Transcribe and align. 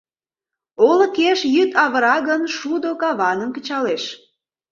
Олыкеш 0.87 1.39
йӱд 1.53 1.71
авыра 1.83 2.17
гын, 2.27 2.41
шудо 2.57 2.89
каваным 3.01 3.49
кычалеш. 3.55 4.03